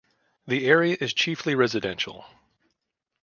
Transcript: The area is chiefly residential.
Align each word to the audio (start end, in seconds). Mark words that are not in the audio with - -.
The 0.47 0.65
area 0.65 0.97
is 0.99 1.13
chiefly 1.13 1.53
residential. 1.53 2.25